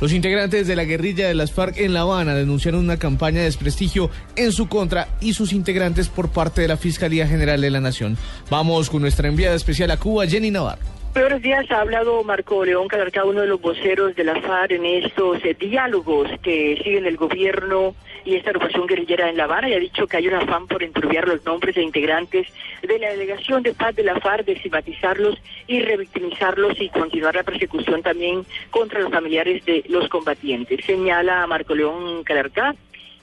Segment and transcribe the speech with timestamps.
[0.00, 3.46] Los integrantes de la guerrilla de las FARC en La Habana denunciaron una campaña de
[3.46, 7.80] desprestigio en su contra y sus integrantes por parte de la Fiscalía General de la
[7.80, 8.16] Nación.
[8.48, 10.97] Vamos con nuestra enviada especial a Cuba, Jenny Navarro.
[11.20, 14.84] Buenos días, ha hablado Marco León Calarcá, uno de los voceros de la FARC en
[14.86, 19.74] estos eh, diálogos que siguen el gobierno y esta agrupación guerrillera en La Habana y
[19.74, 22.46] ha dicho que hay un afán por enturbiar los nombres de integrantes
[22.82, 25.36] de la delegación de paz de la FARC, de estigmatizarlos
[25.66, 30.84] y revictimizarlos y continuar la persecución también contra los familiares de los combatientes.
[30.86, 32.76] Señala Marco León Calarcá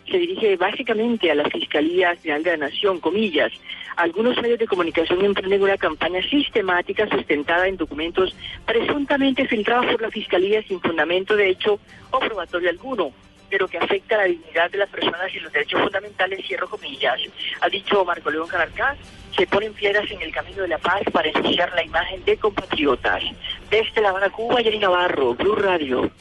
[0.09, 3.51] se dirige básicamente a la Fiscalía General de la Nación, comillas.
[3.97, 10.11] Algunos medios de comunicación emprenden una campaña sistemática sustentada en documentos presuntamente filtrados por la
[10.11, 11.79] Fiscalía sin fundamento de hecho
[12.11, 13.11] o probatorio alguno,
[13.49, 17.19] pero que afecta la dignidad de las personas y los derechos fundamentales, cierro comillas.
[17.61, 18.95] Ha dicho Marco León Calarcá,
[19.35, 23.23] se ponen piedras en el camino de la paz para ensuciar la imagen de compatriotas.
[23.69, 26.11] Desde La Habana, Cuba, Yeri Navarro, Blue Radio.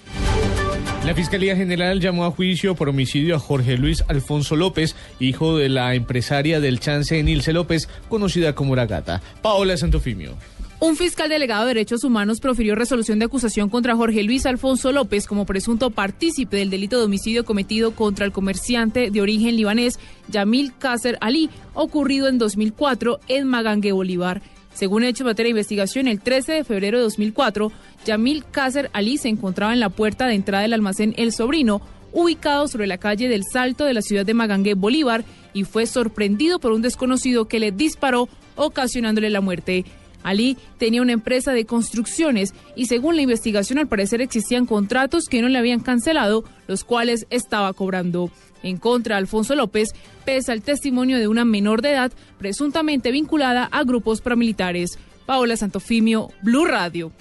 [1.04, 5.68] La Fiscalía General llamó a juicio por homicidio a Jorge Luis Alfonso López, hijo de
[5.68, 9.20] la empresaria del chance Nilce López, conocida como Ragata.
[9.42, 10.34] Paola Santofimio.
[10.80, 15.26] Un fiscal delegado de Derechos Humanos profirió resolución de acusación contra Jorge Luis Alfonso López
[15.26, 20.72] como presunto partícipe del delito de homicidio cometido contra el comerciante de origen libanés Yamil
[20.78, 24.40] Kasser Ali, ocurrido en 2004 en Magangue, Bolívar.
[24.74, 27.72] Según hecho en materia de investigación, el 13 de febrero de 2004,
[28.04, 31.80] Yamil Kasser Ali se encontraba en la puerta de entrada del almacén El Sobrino,
[32.12, 36.58] ubicado sobre la calle del Salto de la ciudad de Magangue, Bolívar, y fue sorprendido
[36.58, 39.84] por un desconocido que le disparó, ocasionándole la muerte.
[40.24, 45.40] Ali tenía una empresa de construcciones y según la investigación al parecer existían contratos que
[45.40, 48.30] no le habían cancelado, los cuales estaba cobrando.
[48.64, 49.90] En contra de Alfonso López
[50.24, 54.98] pesa el testimonio de una menor de edad presuntamente vinculada a grupos paramilitares.
[55.26, 57.12] Paola Santofimio, Blue Radio.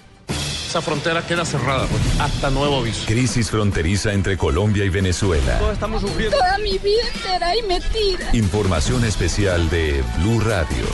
[0.74, 3.06] Esa frontera queda cerrada pues, hasta nuevo aviso.
[3.06, 5.58] Crisis fronteriza entre Colombia y Venezuela.
[5.58, 6.36] Todos estamos sufriendo.
[6.36, 8.28] Toda mi vida entera y me tira.
[8.32, 10.84] Información especial de Blue Radio.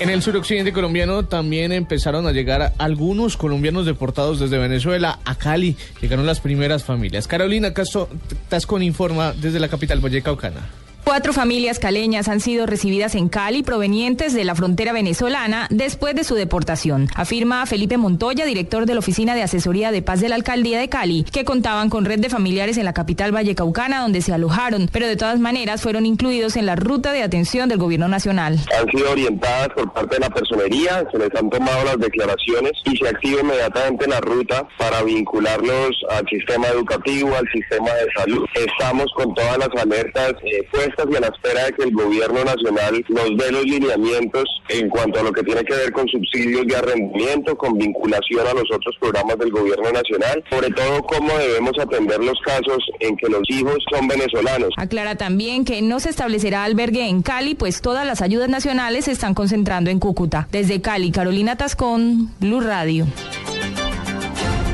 [0.00, 5.76] En el suroccidente colombiano también empezaron a llegar algunos colombianos deportados desde Venezuela a Cali.
[6.00, 7.28] Llegaron las primeras familias.
[7.28, 8.08] Carolina Castro
[8.48, 10.83] Tascón informa desde la capital vallecaucana.
[11.04, 16.24] Cuatro familias caleñas han sido recibidas en Cali provenientes de la frontera venezolana después de
[16.24, 20.36] su deportación, afirma Felipe Montoya, director de la Oficina de Asesoría de Paz de la
[20.36, 24.32] Alcaldía de Cali, que contaban con red de familiares en la capital vallecaucana donde se
[24.32, 28.58] alojaron, pero de todas maneras fueron incluidos en la ruta de atención del gobierno nacional.
[28.80, 32.96] Han sido orientadas por parte de la personería, se les han tomado las declaraciones y
[32.96, 38.46] se activa inmediatamente la ruta para vincularlos al sistema educativo, al sistema de salud.
[38.54, 42.44] Estamos con todas las alertas eh, puestas y a la espera de que el gobierno
[42.44, 46.66] nacional nos dé los lineamientos en cuanto a lo que tiene que ver con subsidios
[46.66, 51.72] de arrendamiento, con vinculación a los otros programas del gobierno nacional, sobre todo cómo debemos
[51.78, 54.70] atender los casos en que los hijos son venezolanos.
[54.76, 59.12] Aclara también que no se establecerá albergue en Cali, pues todas las ayudas nacionales se
[59.12, 60.48] están concentrando en Cúcuta.
[60.52, 63.06] Desde Cali, Carolina Tascón, Blue Radio.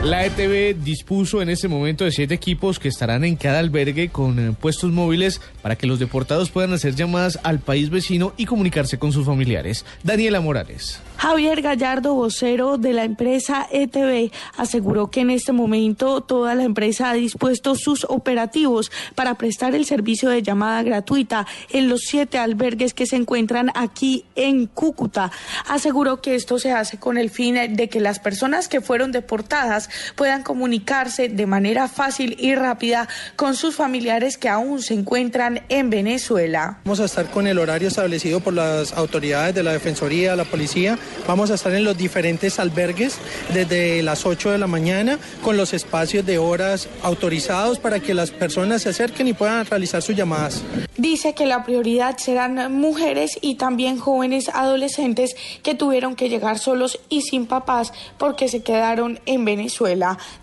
[0.03, 4.39] La ETV dispuso en este momento de siete equipos que estarán en cada albergue con
[4.39, 8.99] eh, puestos móviles para que los deportados puedan hacer llamadas al país vecino y comunicarse
[8.99, 9.85] con sus familiares.
[10.03, 11.03] Daniela Morales.
[11.19, 17.11] Javier Gallardo, vocero de la empresa ETV, aseguró que en este momento toda la empresa
[17.11, 22.95] ha dispuesto sus operativos para prestar el servicio de llamada gratuita en los siete albergues
[22.95, 25.31] que se encuentran aquí en Cúcuta.
[25.69, 29.90] Aseguró que esto se hace con el fin de que las personas que fueron deportadas
[30.15, 35.91] puedan comunicarse de manera fácil y rápida con sus familiares que aún se encuentran en
[35.91, 36.79] Venezuela.
[36.85, 40.99] Vamos a estar con el horario establecido por las autoridades de la Defensoría, la policía.
[41.27, 43.19] Vamos a estar en los diferentes albergues
[43.53, 48.31] desde las 8 de la mañana con los espacios de horas autorizados para que las
[48.31, 50.63] personas se acerquen y puedan realizar sus llamadas.
[50.97, 57.01] Dice que la prioridad serán mujeres y también jóvenes adolescentes que tuvieron que llegar solos
[57.09, 59.80] y sin papás porque se quedaron en Venezuela.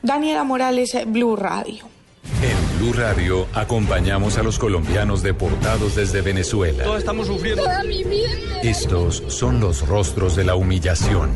[0.02, 1.86] Daniela Morales, Blue Radio.
[2.42, 6.84] En Blue Radio acompañamos a los colombianos deportados desde Venezuela.
[6.84, 7.64] Todos estamos sufriendo.
[7.64, 8.62] Toda mi vida entera.
[8.62, 11.30] Estos son los rostros de la humillación.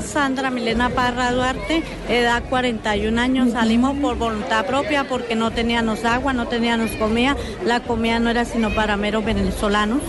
[0.00, 3.52] Nombre es Sandra Milena Parra Duarte, edad 41 años.
[3.52, 7.36] Salimos por voluntad propia porque no teníamos agua, no teníamos comida.
[7.64, 10.00] La comida no era sino para meros venezolanos.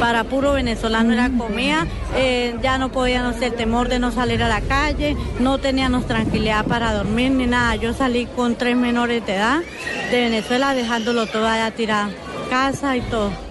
[0.00, 1.86] Para puro venezolano era comida.
[2.16, 6.64] Eh, ya no podíamos el temor de no salir a la calle, no teníamos tranquilidad
[6.64, 7.76] para dormir ni nada.
[7.76, 9.60] Yo salí con tres menores de edad
[10.10, 12.10] de Venezuela dejándolo todo allá tirado,
[12.50, 13.47] casa y todo.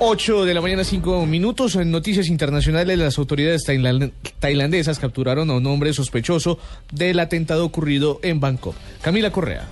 [0.00, 1.76] 8 de la mañana, 5 minutos.
[1.76, 6.58] En noticias internacionales, las autoridades tailand- tailandesas capturaron a un hombre sospechoso
[6.92, 8.74] del atentado ocurrido en Bangkok.
[9.00, 9.66] Camila Correa.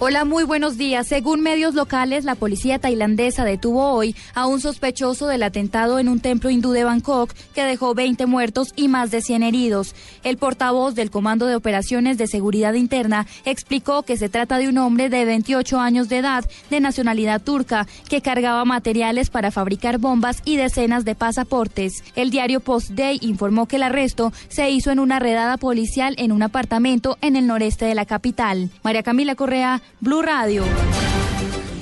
[0.00, 1.08] Hola, muy buenos días.
[1.08, 6.20] Según medios locales, la policía tailandesa detuvo hoy a un sospechoso del atentado en un
[6.20, 9.96] templo hindú de Bangkok que dejó 20 muertos y más de 100 heridos.
[10.22, 14.78] El portavoz del Comando de Operaciones de Seguridad Interna explicó que se trata de un
[14.78, 20.42] hombre de 28 años de edad, de nacionalidad turca, que cargaba materiales para fabricar bombas
[20.44, 22.04] y decenas de pasaportes.
[22.14, 26.30] El diario Post Day informó que el arresto se hizo en una redada policial en
[26.30, 28.70] un apartamento en el noreste de la capital.
[28.84, 31.07] María Camila Correa, Blue Radio.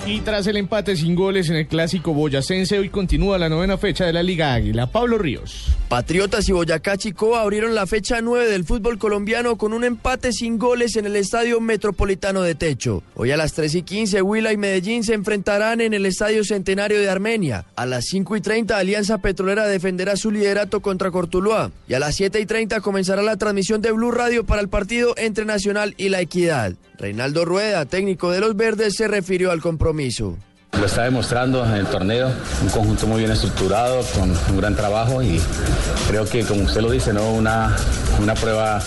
[0.08, 4.06] Y tras el empate sin goles en el clásico boyacense, hoy continúa la novena fecha
[4.06, 4.86] de la Liga Águila.
[4.86, 5.66] Pablo Ríos.
[5.88, 10.58] Patriotas y Boyacá Chico abrieron la fecha 9 del fútbol colombiano con un empate sin
[10.58, 13.02] goles en el Estadio Metropolitano de Techo.
[13.16, 17.00] Hoy a las 3 y 15 Huila y Medellín se enfrentarán en el Estadio Centenario
[17.00, 17.64] de Armenia.
[17.74, 21.72] A las 5 y 30 Alianza Petrolera defenderá su liderato contra Cortuluá.
[21.88, 25.14] Y a las 7 y 30 comenzará la transmisión de Blue Radio para el partido
[25.16, 26.74] entre Nacional y La Equidad.
[26.98, 29.95] Reinaldo Rueda, técnico de los Verdes, se refirió al compromiso.
[30.78, 32.31] Lo está demostrando en el torneo,
[32.62, 35.40] un conjunto muy bien estructurado, con un gran trabajo y
[36.06, 37.32] creo que, como usted lo dice, ¿no?
[37.32, 37.75] una,
[38.20, 38.82] una prueba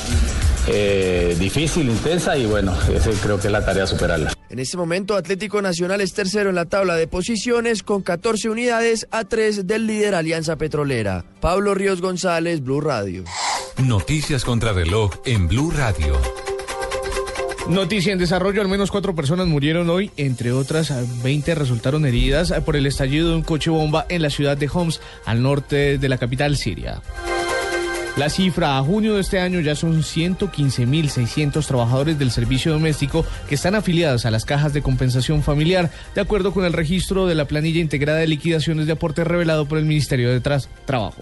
[0.68, 4.34] eh, difícil, intensa y bueno, ese creo que es la tarea superarla.
[4.50, 9.08] En este momento Atlético Nacional es tercero en la tabla de posiciones con 14 unidades
[9.10, 11.26] a 3 del líder Alianza Petrolera.
[11.40, 13.24] Pablo Ríos González, Blue Radio.
[13.78, 16.20] Noticias contra reloj en Blue Radio.
[17.70, 22.76] Noticia en desarrollo, al menos cuatro personas murieron hoy, entre otras 20 resultaron heridas por
[22.76, 26.18] el estallido de un coche bomba en la ciudad de Homs, al norte de la
[26.18, 27.02] capital siria.
[28.18, 33.54] La cifra a junio de este año ya son 115.600 trabajadores del servicio doméstico que
[33.56, 37.46] están afiliados a las cajas de compensación familiar, de acuerdo con el registro de la
[37.46, 41.22] planilla integrada de liquidaciones de aporte revelado por el Ministerio de Trabajo.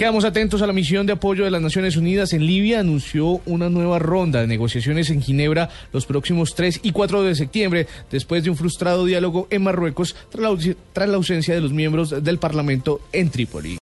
[0.00, 2.80] Quedamos atentos a la misión de apoyo de las Naciones Unidas en Libia.
[2.80, 7.86] Anunció una nueva ronda de negociaciones en Ginebra los próximos 3 y 4 de septiembre,
[8.10, 12.24] después de un frustrado diálogo en Marruecos tras la, tras la ausencia de los miembros
[12.24, 13.78] del Parlamento en Trípoli.